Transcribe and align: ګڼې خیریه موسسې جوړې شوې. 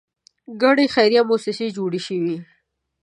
ګڼې 0.61 0.85
خیریه 0.93 1.21
موسسې 1.29 1.67
جوړې 1.77 1.99
شوې. 2.07 2.35